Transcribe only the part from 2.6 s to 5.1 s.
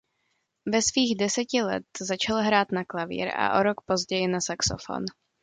na klavír a o rok později na saxofon.